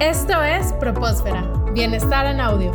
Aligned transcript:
Esto 0.00 0.44
es 0.44 0.72
Propósfera, 0.74 1.42
Bienestar 1.74 2.26
en 2.26 2.38
Audio. 2.38 2.70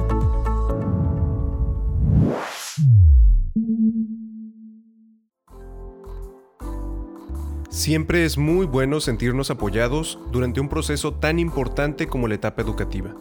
Siempre 7.69 8.25
es 8.25 8.37
muy 8.37 8.65
bueno 8.65 8.99
sentirnos 8.99 9.51
apoyados 9.51 10.19
durante 10.33 10.59
un 10.59 10.67
proceso 10.67 11.13
tan 11.13 11.39
importante 11.39 12.07
como 12.07 12.27
la 12.27 12.35
etapa 12.35 12.61
educativa. 12.61 13.15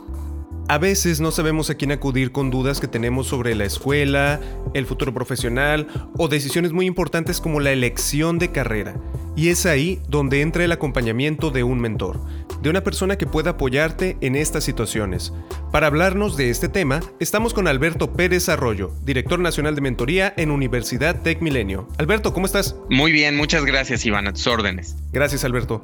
A 0.68 0.78
veces 0.78 1.20
no 1.20 1.30
sabemos 1.30 1.70
a 1.70 1.74
quién 1.74 1.92
acudir 1.92 2.32
con 2.32 2.50
dudas 2.50 2.80
que 2.80 2.88
tenemos 2.88 3.26
sobre 3.26 3.54
la 3.54 3.64
escuela, 3.64 4.40
el 4.74 4.86
futuro 4.86 5.12
profesional 5.12 5.86
o 6.16 6.28
decisiones 6.28 6.72
muy 6.72 6.86
importantes 6.86 7.40
como 7.40 7.60
la 7.60 7.72
elección 7.72 8.38
de 8.38 8.50
carrera. 8.50 8.96
Y 9.36 9.48
es 9.48 9.66
ahí 9.66 10.00
donde 10.08 10.40
entra 10.40 10.64
el 10.64 10.72
acompañamiento 10.72 11.50
de 11.50 11.62
un 11.62 11.80
mentor, 11.80 12.20
de 12.62 12.70
una 12.70 12.84
persona 12.84 13.16
que 13.16 13.26
pueda 13.26 13.50
apoyarte 13.50 14.16
en 14.20 14.36
estas 14.36 14.64
situaciones. 14.64 15.32
Para 15.72 15.88
hablarnos 15.88 16.36
de 16.36 16.50
este 16.50 16.68
tema, 16.68 17.00
estamos 17.18 17.54
con 17.54 17.66
Alberto 17.66 18.12
Pérez 18.12 18.48
Arroyo, 18.48 18.92
director 19.04 19.40
nacional 19.40 19.74
de 19.74 19.80
mentoría 19.80 20.32
en 20.36 20.50
Universidad 20.50 21.20
Tech 21.22 21.40
Milenio. 21.40 21.88
Alberto, 21.98 22.32
¿cómo 22.32 22.46
estás? 22.46 22.76
Muy 22.88 23.10
bien, 23.10 23.36
muchas 23.36 23.64
gracias 23.64 24.06
Iván, 24.06 24.28
a 24.28 24.32
tus 24.32 24.46
órdenes. 24.46 24.96
Gracias 25.12 25.44
Alberto. 25.44 25.82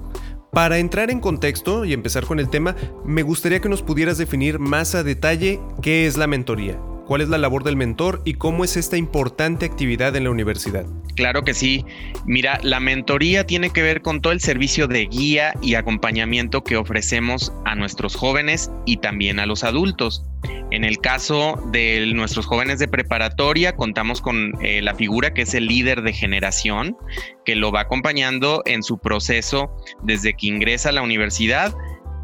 Para 0.52 0.78
entrar 0.78 1.10
en 1.10 1.20
contexto 1.20 1.84
y 1.84 1.92
empezar 1.92 2.24
con 2.24 2.38
el 2.38 2.48
tema, 2.48 2.76
me 3.04 3.22
gustaría 3.22 3.60
que 3.60 3.68
nos 3.68 3.82
pudieras 3.82 4.16
definir 4.16 4.58
más 4.58 4.94
a 4.94 5.02
detalle 5.02 5.60
qué 5.82 6.06
es 6.06 6.16
la 6.16 6.26
mentoría 6.26 6.78
cuál 7.08 7.22
es 7.22 7.30
la 7.30 7.38
labor 7.38 7.64
del 7.64 7.74
mentor 7.74 8.20
y 8.26 8.34
cómo 8.34 8.64
es 8.64 8.76
esta 8.76 8.98
importante 8.98 9.64
actividad 9.64 10.14
en 10.14 10.24
la 10.24 10.30
universidad. 10.30 10.84
Claro 11.18 11.42
que 11.42 11.52
sí. 11.52 11.84
Mira, 12.26 12.60
la 12.62 12.78
mentoría 12.78 13.44
tiene 13.44 13.70
que 13.70 13.82
ver 13.82 14.02
con 14.02 14.20
todo 14.20 14.32
el 14.32 14.38
servicio 14.38 14.86
de 14.86 15.06
guía 15.06 15.52
y 15.60 15.74
acompañamiento 15.74 16.62
que 16.62 16.76
ofrecemos 16.76 17.52
a 17.64 17.74
nuestros 17.74 18.14
jóvenes 18.14 18.70
y 18.86 18.98
también 18.98 19.40
a 19.40 19.46
los 19.46 19.64
adultos. 19.64 20.24
En 20.70 20.84
el 20.84 20.98
caso 20.98 21.60
de 21.72 22.12
nuestros 22.14 22.46
jóvenes 22.46 22.78
de 22.78 22.86
preparatoria, 22.86 23.74
contamos 23.74 24.20
con 24.20 24.52
eh, 24.62 24.80
la 24.80 24.94
figura 24.94 25.34
que 25.34 25.42
es 25.42 25.54
el 25.54 25.66
líder 25.66 26.02
de 26.02 26.12
generación, 26.12 26.96
que 27.44 27.56
lo 27.56 27.72
va 27.72 27.80
acompañando 27.80 28.62
en 28.64 28.84
su 28.84 28.98
proceso 28.98 29.76
desde 30.04 30.34
que 30.34 30.46
ingresa 30.46 30.90
a 30.90 30.92
la 30.92 31.02
universidad, 31.02 31.74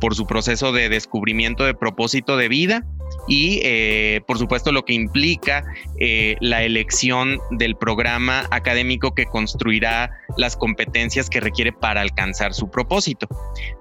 por 0.00 0.14
su 0.14 0.26
proceso 0.26 0.70
de 0.70 0.88
descubrimiento 0.88 1.64
de 1.64 1.74
propósito 1.74 2.36
de 2.36 2.48
vida 2.48 2.86
y 3.28 3.60
eh, 3.62 4.20
por 4.26 4.38
supuesto 4.38 4.72
lo 4.72 4.84
que 4.84 4.94
implica 4.94 5.64
eh, 5.98 6.36
la 6.40 6.62
elección 6.62 7.38
del 7.50 7.76
programa 7.76 8.46
académico 8.50 9.14
que 9.14 9.26
construirá 9.26 10.10
las 10.36 10.56
competencias 10.56 11.30
que 11.30 11.40
requiere 11.40 11.72
para 11.72 12.00
alcanzar 12.00 12.54
su 12.54 12.70
propósito. 12.70 13.28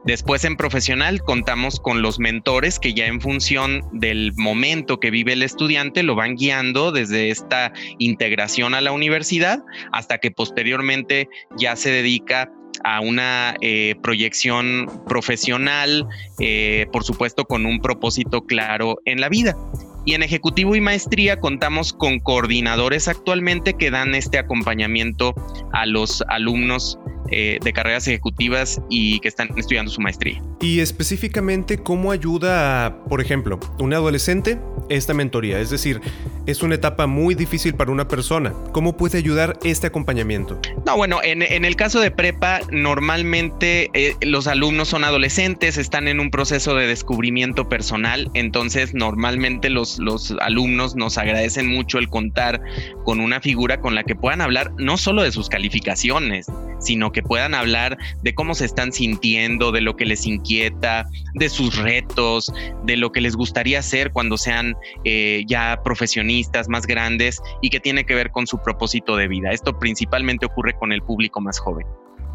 Después 0.05 0.44
en 0.45 0.55
profesional 0.55 1.21
contamos 1.21 1.80
con 1.80 2.02
los 2.02 2.19
mentores 2.19 2.80
que 2.80 2.94
ya 2.94 3.05
en 3.08 3.21
función 3.21 3.81
del 3.91 4.33
momento 4.36 4.99
que 4.99 5.11
vive 5.11 5.33
el 5.33 5.44
estudiante 5.44 6.03
lo 6.03 6.16
van 6.16 6.36
guiando 6.36 6.91
desde 6.91 7.30
esta 7.30 7.73
integración 7.99 8.73
a 8.73 8.81
la 8.81 8.91
universidad 8.91 9.59
hasta 9.91 10.19
que 10.19 10.31
posteriormente 10.31 11.30
ya 11.58 11.75
se 11.75 11.91
dedica 11.91 12.44
a 12.44 12.62
una 13.02 13.56
eh, 13.62 13.95
proyección 14.02 14.88
profesional, 15.08 16.08
eh, 16.39 16.88
por 16.92 17.03
supuesto 17.03 17.45
con 17.45 17.66
un 17.66 17.80
propósito 17.80 18.45
claro 18.45 19.00
en 19.06 19.22
la 19.22 19.30
vida. 19.30 19.56
Y 20.06 20.16
en 20.16 20.23
Ejecutivo 20.23 20.76
y 20.76 20.81
Maestría 20.81 21.39
contamos 21.39 21.94
con 21.94 22.20
coordinadores 22.20 23.08
actualmente 23.08 23.73
que 23.73 23.89
dan 23.89 24.16
este 24.16 24.38
acompañamiento 24.38 25.34
a 25.72 25.86
los 25.86 26.23
alumnos 26.28 27.00
eh, 27.31 27.58
de 27.64 27.73
carreras 27.73 28.08
ejecutivas 28.08 28.81
y 28.89 29.20
que 29.22 29.30
están 29.30 29.50
estudiando 29.58 29.89
su 29.89 30.02
maestría. 30.02 30.42
Y 30.59 30.81
específicamente, 30.81 31.78
¿cómo 31.78 32.11
ayuda 32.11 32.86
a, 32.86 33.04
por 33.06 33.22
ejemplo, 33.22 33.59
un 33.80 33.94
adolescente 33.94 34.59
esta 34.89 35.14
mentoría? 35.14 35.59
Es 35.59 35.70
decir, 35.70 36.02
es 36.45 36.63
una 36.63 36.75
etapa 36.75 37.08
muy 37.08 37.36
difícil 37.36 37.75
para 37.75 37.91
una 37.91 38.08
persona. 38.08 38.53
¿Cómo 38.72 38.97
puede 38.97 39.17
ayudar 39.17 39.58
este 39.63 39.87
acompañamiento? 39.87 40.59
No, 40.86 40.98
bueno, 40.98 41.20
en, 41.23 41.42
el 41.42 41.76
caso 41.76 41.99
de 41.99 42.11
prepa, 42.11 42.59
normalmente 42.71 43.89
eh, 43.93 44.15
los 44.21 44.48
alumnos 44.48 44.89
son 44.89 45.03
adolescentes, 45.03 45.77
están 45.77 46.08
en 46.08 46.20
un 46.20 46.32
proceso 46.32 46.76
de 46.76 46.87
descubrimiento 46.87 47.70
personal, 47.70 48.30
entonces 48.33 48.93
normalmente 48.93 49.70
los, 49.70 49.99
los 49.99 50.36
alumnos 50.42 50.95
nos 50.95 51.17
agradecen 51.17 51.67
mucho 51.67 51.99
el 51.99 52.09
contar 52.09 52.61
con 53.05 53.20
una 53.20 53.39
figura 53.39 53.80
con 53.80 53.95
la 53.95 54.03
que 54.03 54.15
puedan 54.15 54.42
hablar 54.42 54.71
no 54.77 54.98
solo 54.98 55.23
de 55.23 55.32
sus 55.32 55.49
calificaciones, 55.49 56.48
sino 56.83 57.11
que 57.11 57.23
puedan 57.23 57.54
hablar 57.54 57.98
de 58.21 58.33
cómo 58.36 58.55
se 58.55 58.66
están 58.66 58.92
sintiendo, 58.92 59.71
de 59.71 59.82
lo 59.82 59.95
que 59.95 60.05
les 60.05 60.26
inquieta, 60.26 61.05
de 61.33 61.49
sus 61.49 61.77
retos, 61.77 62.52
de 62.83 62.98
lo 62.98 63.11
que 63.11 63.21
les 63.21 63.36
gustaría 63.36 63.80
hacer 63.80 64.11
cuando 64.11 64.38
sean 64.38 64.76
eh, 65.04 65.44
ya 65.48 65.82
profesionistas 65.83 66.70
más 66.70 66.86
grandes 66.86 67.42
y 67.61 67.70
que 67.70 67.80
tiene 67.80 68.05
que 68.05 68.16
ver 68.16 68.32
con 68.32 68.48
su 68.48 68.61
propósito 68.61 69.16
de 69.16 69.27
vida. 69.27 69.52
Esto 69.52 69.77
principalmente 69.80 70.45
ocurre 70.45 70.73
con 70.73 70.92
el 70.92 71.02
público 71.02 71.42
más 71.42 71.60
joven. 71.60 71.88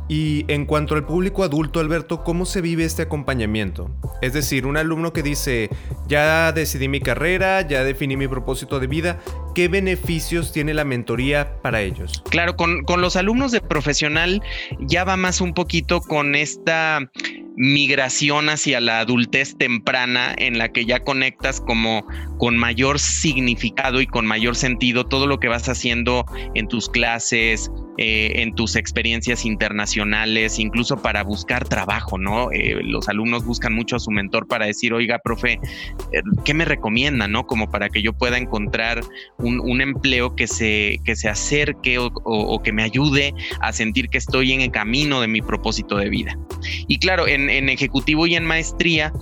Y 0.08 0.46
en 0.48 0.64
cuanto 0.64 0.94
al 0.94 1.04
público 1.04 1.44
adulto, 1.44 1.80
Alberto, 1.80 2.24
¿cómo 2.24 2.46
se 2.46 2.62
vive 2.62 2.84
este 2.84 3.02
acompañamiento? 3.02 3.91
Es 4.22 4.32
decir, 4.32 4.64
un 4.64 4.78
alumno 4.78 5.12
que 5.12 5.22
dice, 5.22 5.69
ya 6.08 6.50
decidí 6.52 6.88
mi 6.88 7.00
carrera, 7.00 7.60
ya 7.60 7.84
definí 7.84 8.16
mi 8.16 8.26
propósito 8.26 8.80
de 8.80 8.86
vida, 8.86 9.20
¿qué 9.54 9.68
beneficios 9.68 10.50
tiene 10.50 10.72
la 10.72 10.84
mentoría 10.84 11.60
para 11.60 11.82
ellos? 11.82 12.22
Claro, 12.30 12.56
con, 12.56 12.84
con 12.84 13.02
los 13.02 13.16
alumnos 13.16 13.52
de 13.52 13.60
profesional 13.60 14.42
ya 14.80 15.04
va 15.04 15.18
más 15.18 15.42
un 15.42 15.52
poquito 15.52 16.00
con 16.00 16.34
esta 16.34 17.10
migración 17.58 18.48
hacia 18.48 18.80
la 18.80 19.00
adultez 19.00 19.58
temprana 19.58 20.32
en 20.38 20.58
la 20.58 20.68
que 20.68 20.86
ya 20.86 21.00
conectas 21.00 21.60
como 21.60 22.06
con 22.38 22.56
mayor 22.56 23.00
significado 23.00 24.00
y 24.00 24.06
con 24.06 24.26
mayor 24.26 24.54
sentido 24.54 25.04
todo 25.06 25.26
lo 25.26 25.41
que 25.41 25.48
vas 25.48 25.68
haciendo 25.68 26.24
en 26.54 26.68
tus 26.68 26.88
clases, 26.88 27.68
eh, 28.00 28.42
en 28.42 28.54
tus 28.54 28.76
experiencias 28.76 29.44
internacionales, 29.44 30.60
incluso 30.60 31.03
para 31.03 31.25
buscar 31.25 31.66
trabajo, 31.69 32.16
¿no? 32.16 32.53
Eh, 32.53 32.78
los 32.84 33.09
alumnos 33.09 33.44
buscan 33.44 33.75
mucho 33.75 33.97
a 33.97 33.98
su 33.98 34.12
mentor 34.12 34.47
para 34.47 34.66
decir, 34.66 34.92
oiga, 34.92 35.19
profe, 35.19 35.54
eh, 36.12 36.22
¿qué 36.44 36.54
me 36.54 36.64
recomienda, 36.64 37.26
¿no? 37.26 37.48
Como 37.48 37.72
para 37.72 37.88
que 37.88 38.00
yo 38.00 38.12
pueda 38.12 38.38
encontrar 38.38 39.00
un, 39.38 39.81
empleo 39.81 40.36
que 40.36 40.47
se, 40.47 41.00
que 41.04 41.16
se 41.16 41.28
acerque 41.28 41.98
o, 41.98 42.62
que 42.62 42.72
me 42.72 42.84
ayude 42.84 43.34
a 43.60 43.72
sentir 43.72 44.09
que 44.10 44.19
estoy 44.19 44.53
en 44.53 44.60
el 44.60 44.70
camino 44.70 45.20
de 45.20 45.26
mi 45.26 45.42
propósito 45.42 45.97
de 45.97 46.09
vida. 46.09 46.38
Y 46.86 46.98
claro, 46.98 47.26
en, 47.26 47.50
en 47.50 47.69
ejecutivo 47.69 48.28
y 48.28 48.36
en 48.36 48.44
maestría 48.44 49.12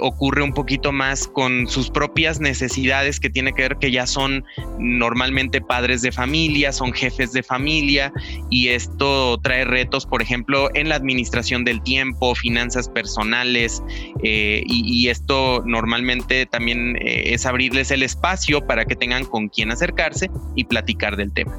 ocurre 0.00 0.42
un 0.42 0.54
poquito 0.54 0.92
más 0.92 1.28
con 1.28 1.68
sus 1.68 1.90
propias 1.90 2.40
necesidades 2.40 3.20
que 3.20 3.28
tiene 3.28 3.52
que 3.52 3.62
ver 3.62 3.76
que 3.76 3.90
ya 3.90 4.06
son 4.06 4.44
normalmente 4.78 5.60
padres 5.60 6.00
de 6.00 6.10
familia, 6.10 6.72
son 6.72 6.92
jefes 6.92 7.32
de 7.32 7.42
familia, 7.42 8.07
y 8.50 8.68
esto 8.68 9.38
trae 9.38 9.64
retos, 9.64 10.06
por 10.06 10.22
ejemplo, 10.22 10.68
en 10.74 10.88
la 10.88 10.96
administración 10.96 11.64
del 11.64 11.82
tiempo, 11.82 12.34
finanzas 12.34 12.88
personales 12.88 13.82
eh, 14.22 14.62
y, 14.66 15.08
esto 15.08 15.62
normalmente 15.64 16.44
también 16.44 16.96
eh, 16.96 17.32
es 17.32 17.46
abrirles 17.46 17.90
el 17.90 18.02
espacio 18.02 18.66
para 18.66 18.84
que 18.84 18.94
tengan 18.94 19.24
con 19.24 19.48
quién 19.48 19.70
acercarse 19.70 20.30
y 20.54 20.64
platicar 20.64 21.16
del 21.16 21.32
tema. 21.32 21.56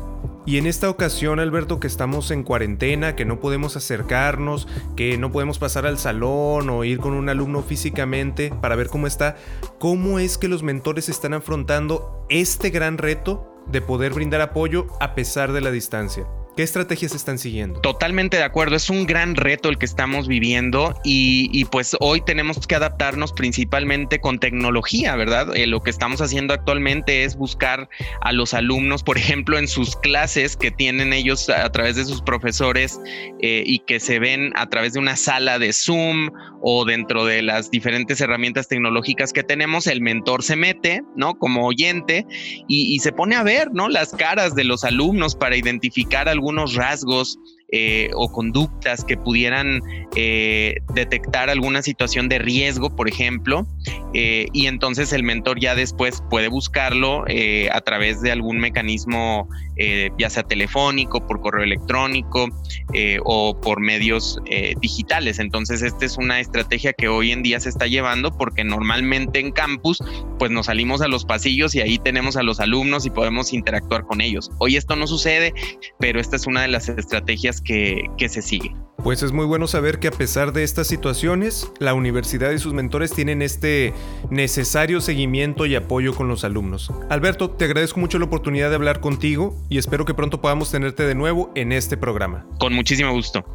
Y 0.50 0.58
en 0.58 0.66
esta 0.66 0.90
ocasión, 0.90 1.40
Alberto, 1.40 1.80
que 1.80 1.86
estamos 1.86 2.32
en 2.32 2.42
cuarentena, 2.42 3.16
que 3.16 3.24
no 3.24 3.40
podemos 3.40 3.76
acercarnos, 3.76 4.68
que 4.96 5.16
no 5.20 5.32
podemos 5.32 5.60
pasar 5.60 5.86
al 5.86 6.00
salón 6.00 6.72
o 6.72 6.84
ir 6.84 6.98
con 6.98 7.14
un 7.14 7.30
alumno 7.30 7.62
físicamente 7.62 8.52
para 8.60 8.76
ver 8.76 8.88
cómo 8.88 9.06
está, 9.06 9.36
¿cómo 9.78 10.18
es 10.18 10.40
que 10.40 10.48
los 10.48 10.64
mentores 10.64 11.08
están 11.08 11.36
afrontando 11.36 12.26
este 12.30 12.72
gran 12.72 12.98
reto 12.98 13.48
de 13.68 13.82
poder 13.82 14.14
brindar 14.14 14.42
apoyo 14.42 14.88
a 15.00 15.14
pesar 15.14 15.52
de 15.52 15.62
la 15.62 15.70
distancia? 15.70 16.26
¿Qué 16.56 16.64
estrategias 16.64 17.16
están 17.16 17.38
siguiendo? 17.38 17.80
Totalmente 17.80 18.38
de 18.38 18.44
acuerdo, 18.44 18.76
es 18.76 18.90
un 18.90 19.06
gran 19.06 19.36
reto 19.36 19.70
el 19.70 19.78
que 19.78 19.86
estamos 19.86 20.28
viviendo 20.28 20.94
y, 21.04 21.64
pues 21.66 21.96
hoy 22.00 22.22
tenemos 22.22 22.68
que 22.68 22.76
adaptarnos 22.76 23.32
principalmente 23.32 24.20
con 24.20 24.40
tecnología, 24.40 25.16
¿verdad? 25.16 25.56
Eh, 25.56 25.68
lo 25.68 25.82
que 25.82 25.90
estamos 25.90 26.22
haciendo 26.22 26.54
actualmente 26.54 27.24
es 27.24 27.38
buscar 27.38 27.88
a 28.22 28.32
los 28.34 28.54
alumnos, 28.54 29.04
por 29.04 29.18
ejemplo, 29.18 29.58
en 29.58 29.68
sus 29.68 29.96
clases 29.96 30.58
que 30.58 30.72
tienen 30.72 31.14
ellos 31.14 31.50
a, 31.50 31.70
través 31.72 31.96
de 31.96 32.06
sus 32.06 32.22
profesores 32.22 33.00
eh, 33.42 33.64
y 33.66 33.80
que 33.80 34.00
se 34.00 34.20
ven 34.20 34.52
a 34.56 34.68
través 34.68 34.94
de 34.94 35.00
una 35.00 35.16
sala 35.16 35.60
de 35.60 35.72
Zoom 35.72 36.30
o 36.62 36.86
dentro 36.86 37.26
de 37.26 37.42
las 37.42 37.72
diferentes 37.72 38.20
herramientas 38.22 38.68
tecnológicas 38.68 39.34
que 39.34 39.44
tenemos, 39.44 39.88
el 39.88 40.02
mentor 40.02 40.44
se 40.44 40.56
mete, 40.56 41.04
¿no? 41.16 41.36
Como 41.36 41.66
oyente 41.66 42.26
y, 42.68 43.00
se 43.00 43.14
pone 43.14 43.36
a 43.36 43.44
ver, 43.44 43.72
¿no? 43.72 43.88
Las 43.88 44.12
caras 44.14 44.56
de 44.56 44.66
los 44.66 44.84
alumnos 44.84 45.36
para 45.36 45.56
identificar 45.56 46.28
algún 46.28 46.49
algunos 46.50 46.76
rasgos 46.76 47.38
eh, 47.72 48.10
o 48.16 48.32
conductas 48.32 49.06
que 49.06 49.16
pudieran 49.16 49.82
eh, 50.16 50.78
detectar 50.96 51.52
alguna 51.52 51.84
situación 51.84 52.28
de 52.28 52.40
riesgo, 52.40 52.96
por 52.96 53.08
ejemplo, 53.08 53.68
eh, 54.16 54.48
y 54.52 54.66
entonces 54.66 55.14
el 55.14 55.22
mentor 55.22 55.60
ya 55.60 55.76
después 55.76 56.24
puede 56.32 56.48
buscarlo 56.48 57.26
a 57.72 57.82
través 57.82 58.22
de 58.22 58.32
algún 58.32 58.58
mecanismo 58.58 59.48
eh, 59.82 60.12
ya 60.18 60.30
sea 60.30 60.44
telefónico, 60.44 61.26
por 61.26 61.40
correo 61.40 61.64
electrónico 61.64 62.50
eh, 62.94 63.20
o 63.24 63.60
por 63.60 63.80
medios 63.80 64.40
eh, 64.46 64.76
digitales. 64.82 65.40
Entonces, 65.40 65.82
esta 65.82 66.06
es 66.06 66.18
una 66.18 66.42
estrategia 66.42 66.92
que 66.92 67.08
hoy 67.08 67.32
en 67.32 67.44
día 67.44 67.62
se 67.62 67.70
está 67.70 67.88
llevando 67.88 68.38
porque 68.38 68.66
normalmente 68.66 69.40
en 69.40 69.52
campus, 69.52 70.04
pues 70.38 70.52
nos 70.52 70.66
salimos 70.66 71.02
a 71.02 71.08
los 71.08 71.24
pasillos 71.24 71.76
y 71.76 71.82
ahí 71.82 71.98
tenemos 71.98 72.36
a 72.36 72.44
los 72.44 72.60
alumnos 72.60 73.06
y 73.06 73.10
podemos 73.10 73.54
interactuar 73.54 74.04
con 74.04 74.20
ellos. 74.20 74.52
Hoy 74.58 74.76
esto 74.76 74.98
no 74.98 75.08
sucede, 75.08 75.54
pero 75.98 76.20
esta 76.20 76.36
es 76.36 76.46
una 76.46 76.62
de 76.62 76.68
las 76.68 76.90
estrategias 76.90 77.62
que, 77.62 78.04
que 78.18 78.28
se 78.28 78.42
sigue. 78.42 78.76
Pues 79.04 79.24
es 79.24 79.32
muy 79.32 79.46
bueno 79.46 79.66
saber 79.66 80.00
que 80.00 80.10
a 80.10 80.12
pesar 80.12 80.52
de 80.52 80.64
estas 80.64 80.88
situaciones, 80.88 81.72
la 81.80 81.94
universidad 81.94 82.52
y 82.52 82.60
sus 82.60 82.74
mentores 82.74 83.14
tienen 83.14 83.42
este 83.42 83.94
necesario 84.30 85.00
seguimiento 85.00 85.66
y 85.66 85.76
apoyo 85.76 86.14
con 86.14 86.28
los 86.28 86.44
alumnos. 86.44 86.92
Alberto, 87.10 87.50
te 87.50 87.64
agradezco 87.64 88.02
mucho 88.02 88.20
la 88.20 88.26
oportunidad 88.26 88.68
de 88.70 88.76
hablar 88.76 89.00
contigo 89.00 89.56
y 89.70 89.78
espero 89.78 90.04
que 90.04 90.14
pronto 90.14 90.42
podamos 90.42 90.72
tenerte 90.72 91.04
de 91.04 91.16
nuevo 91.16 91.52
en 91.56 91.72
este 91.72 91.96
programa. 91.96 92.46
Con 92.60 92.74
muchísimo 92.74 93.12
gusto. 93.12 93.46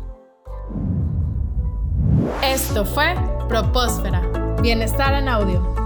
Esto 2.43 2.85
fue 2.85 3.15
Propósfera. 3.49 4.23
Bienestar 4.63 5.15
en 5.15 5.29
audio. 5.29 5.84